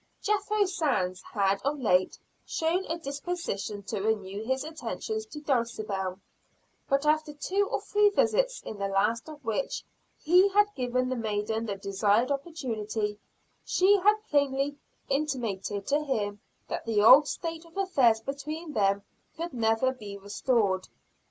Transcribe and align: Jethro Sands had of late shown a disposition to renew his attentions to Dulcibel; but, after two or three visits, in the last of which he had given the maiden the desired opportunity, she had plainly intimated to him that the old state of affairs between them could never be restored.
Jethro 0.19 0.65
Sands 0.65 1.21
had 1.21 1.61
of 1.61 1.79
late 1.79 2.17
shown 2.43 2.85
a 2.85 2.97
disposition 2.97 3.83
to 3.83 4.01
renew 4.01 4.43
his 4.43 4.63
attentions 4.63 5.27
to 5.27 5.39
Dulcibel; 5.41 6.17
but, 6.89 7.05
after 7.05 7.33
two 7.35 7.67
or 7.69 7.79
three 7.81 8.09
visits, 8.09 8.63
in 8.63 8.79
the 8.79 8.87
last 8.87 9.29
of 9.29 9.45
which 9.45 9.83
he 10.17 10.49
had 10.53 10.73
given 10.73 11.07
the 11.09 11.15
maiden 11.15 11.67
the 11.67 11.75
desired 11.75 12.31
opportunity, 12.31 13.19
she 13.63 13.99
had 13.99 14.15
plainly 14.27 14.75
intimated 15.07 15.85
to 15.85 15.99
him 15.99 16.39
that 16.67 16.83
the 16.87 16.99
old 17.03 17.27
state 17.27 17.63
of 17.65 17.77
affairs 17.77 18.21
between 18.21 18.73
them 18.73 19.03
could 19.37 19.53
never 19.53 19.91
be 19.93 20.17
restored. 20.17 20.87